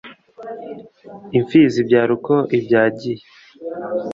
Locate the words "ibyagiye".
2.57-3.23